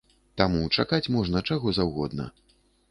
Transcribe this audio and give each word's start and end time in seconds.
Таму 0.41 0.61
чакаць 0.79 1.11
можна 1.19 1.45
чаго 1.51 1.79
заўгодна! 1.81 2.29